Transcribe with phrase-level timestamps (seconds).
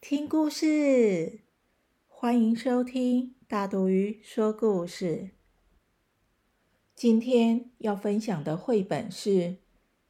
[0.00, 1.40] 听故事，
[2.08, 5.32] 欢迎收听大肚鱼说故事。
[6.96, 9.30] 今天要分享的绘本是《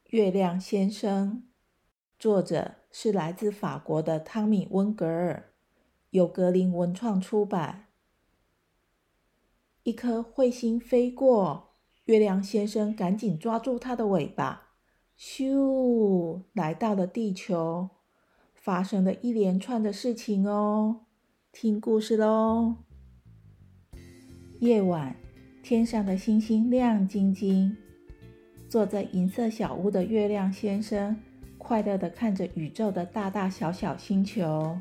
[0.04, 1.42] 月亮先生》，
[2.20, 5.52] 作者是来自法国的汤米·温格尔，
[6.10, 7.88] 由格林文创出版。
[9.82, 14.68] 一颗彗星飞过，月亮先生赶紧抓住它的尾巴，
[15.18, 17.90] 咻，来到了地球。
[18.60, 21.00] 发生了一连串的事情哦，
[21.50, 22.76] 听故事喽。
[24.58, 25.16] 夜晚，
[25.62, 27.74] 天上的星星亮晶晶，
[28.68, 31.16] 坐在银色小屋的月亮先生
[31.56, 34.76] 快乐地看着宇宙的大大小小星球。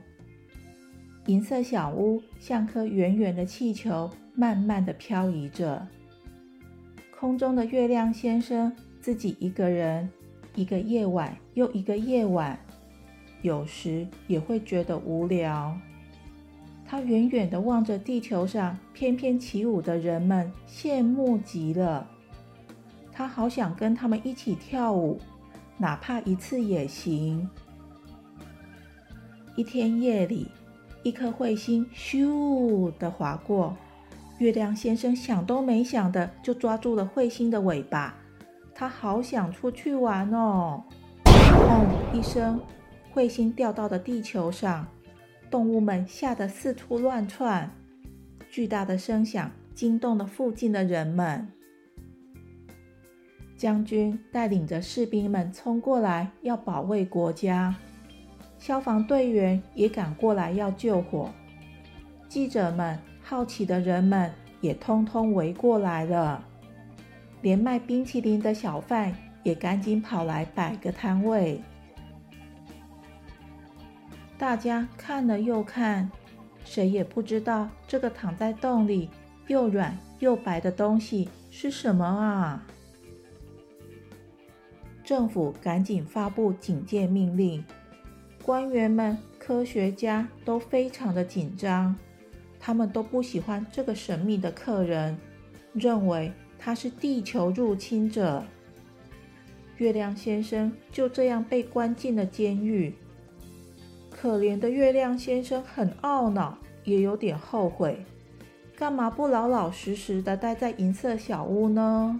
[1.27, 5.87] 银色小屋像颗圆圆的气球，慢慢地漂移着。
[7.17, 10.09] 空中的月亮先生自己一个人，
[10.53, 12.59] 一个夜晚又一个夜晚。
[13.41, 15.75] 有时也会觉得无聊。
[16.85, 22.07] 他远远地望着地球上翩翩起舞的人们，羡慕极了。
[23.11, 25.19] 他好想跟他们一起跳舞，
[25.77, 27.47] 哪怕一次也行。
[29.55, 30.47] 一天夜里，
[31.03, 33.75] 一颗彗星咻地划过，
[34.39, 38.15] 月亮先生想都没想的就抓住了彗星的尾巴。
[38.73, 40.81] 他好想出去玩哦！
[41.25, 41.85] 砰
[42.17, 42.59] 一声。
[43.13, 44.87] 彗星掉到了地球上，
[45.49, 47.69] 动物们吓得四处乱窜。
[48.51, 51.47] 巨大的声响惊动了附近的人们。
[53.57, 57.75] 将军带领着士兵们冲过来，要保卫国家。
[58.57, 61.29] 消防队员也赶过来要救火。
[62.27, 64.31] 记者们、好奇的人们
[64.61, 66.45] 也通通围过来了。
[67.41, 69.13] 连卖冰淇淋的小贩
[69.43, 71.61] 也赶紧跑来摆个摊位。
[74.39, 76.09] 大家看了又看，
[76.63, 79.09] 谁也不知道这个躺在洞里
[79.47, 82.65] 又软又白的东西是什么啊！
[85.03, 87.61] 政府赶紧发布警戒命令，
[88.41, 91.93] 官员们、科学家都非常的紧张，
[92.61, 95.17] 他们都不喜欢这个神秘的客人，
[95.73, 98.41] 认为他是地球入侵者。
[99.75, 102.95] 月亮先生就这样被关进了监狱。
[104.21, 108.03] 可怜的月亮先生很懊恼，也有点后悔，
[108.75, 112.19] 干嘛不老老实实的待在银色小屋呢？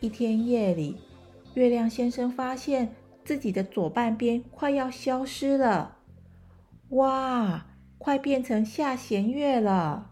[0.00, 0.96] 一天夜里，
[1.54, 2.92] 月亮先生发现
[3.24, 5.98] 自己的左半边快要消失了，
[6.88, 7.64] 哇，
[7.96, 10.10] 快变成下弦月了！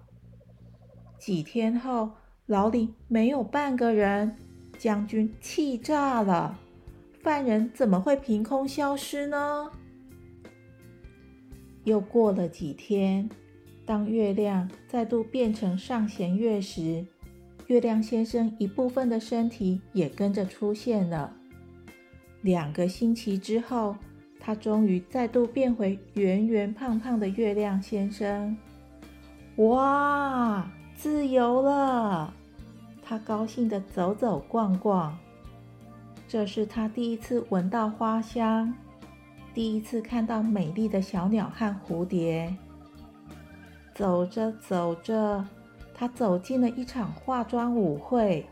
[1.18, 2.12] 几天后，
[2.46, 4.36] 牢里没有半个人，
[4.78, 6.60] 将军气炸了。
[7.26, 9.68] 犯人怎么会凭空消失呢？
[11.82, 13.28] 又过了几天，
[13.84, 17.04] 当月亮再度变成上弦月时，
[17.66, 21.34] 月亮先生一部分的身体也跟着出现了。
[22.42, 23.96] 两个星期之后，
[24.38, 28.56] 他终于再度变回圆圆胖胖的月亮先生。
[29.56, 32.32] 哇，自由了！
[33.02, 35.18] 他高兴的走走逛逛。
[36.36, 38.70] 这是他第一次闻到花香，
[39.54, 42.54] 第一次看到美丽的小鸟和蝴蝶。
[43.94, 45.42] 走着走着，
[45.94, 48.44] 他走进了一场化妆舞会，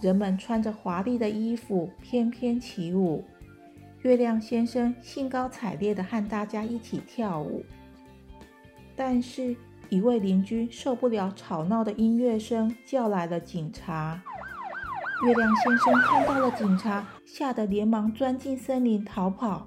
[0.00, 3.24] 人们穿着华丽的衣服翩翩起舞。
[4.02, 7.64] 月亮先生兴高采烈地和大家一起跳舞，
[8.94, 9.56] 但是，
[9.88, 14.22] 一位邻居受不了吵闹的音乐声，叫来了警察。
[15.24, 19.66] 月亮先生看到了警察，吓得连忙钻进森林逃跑。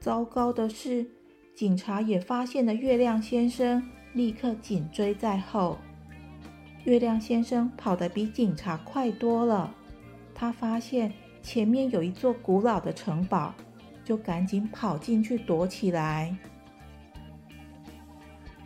[0.00, 1.06] 糟糕的是，
[1.54, 5.78] 警察也发现了月亮先生，立刻紧追在后。
[6.84, 9.70] 月亮先生跑得比警察快多了，
[10.34, 11.12] 他发现
[11.42, 13.54] 前面有一座古老的城堡，
[14.02, 16.34] 就赶紧跑进去躲起来。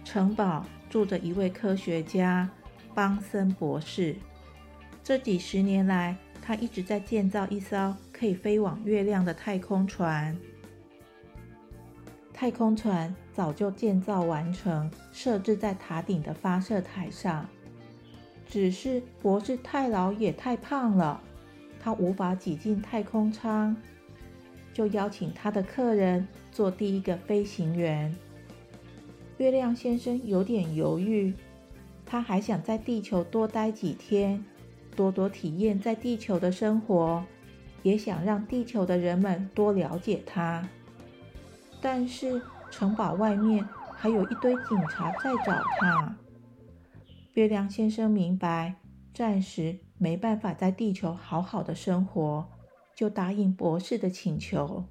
[0.04, 2.48] 城堡住着一位科学家，
[2.94, 4.14] 邦森博士。
[5.08, 10.38] 这几十年来，他一直在建造一艘可以飞往月亮的太空船。
[12.30, 17.48] 太空船早就建造完成，设置在塔顶的发射台上。
[18.46, 21.18] 只是博士太老也太胖了，
[21.80, 23.74] 他无法挤进太空舱，
[24.74, 28.14] 就邀请他的客人做第一个飞行员。
[29.38, 31.32] 月亮先生有点犹豫，
[32.04, 34.44] 他还想在地球多待几天，
[34.98, 37.24] 多多体验在地球的生活，
[37.84, 40.68] 也想让地球的人们多了解他。
[41.80, 46.16] 但是城堡外面还有一堆警察在找他。
[47.34, 48.74] 月亮先生明白，
[49.14, 52.44] 暂时没办法在地球好好的生活，
[52.96, 54.84] 就答应博士的请求。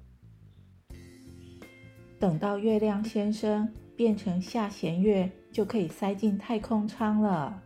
[2.18, 7.62] 等到月亮先生变成下弦月，就可以塞进太空舱了。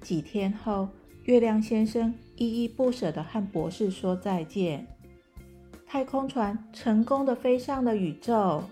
[0.00, 0.88] 几天后，
[1.24, 4.86] 月亮先生依依不舍地和博士说再见。
[5.86, 8.62] 太空船成功的飞上了宇宙，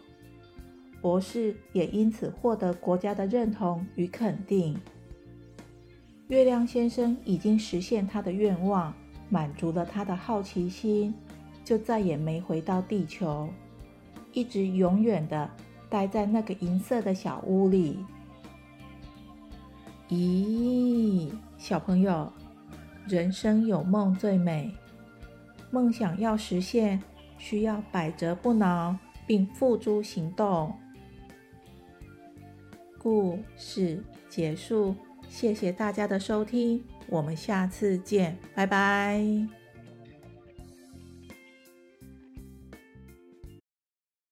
[1.01, 4.79] 博士也因此获得国家的认同与肯定。
[6.29, 8.93] 月亮先生已经实现他的愿望，
[9.31, 11.15] 满足了他的好奇心，
[11.65, 13.49] 就再也没回到地球，
[14.33, 15.49] 一直永远的
[15.89, 17.99] 待在那个银色的小屋里。
[20.09, 22.31] 咦，小朋友，
[23.07, 24.73] 人生有梦最美，
[25.71, 27.03] 梦想要实现，
[27.39, 28.97] 需要百折不挠，
[29.27, 30.73] 并付诸行动。
[32.99, 34.95] 故事结束。
[35.29, 39.62] 谢谢大家的收听，我们下次见，拜拜。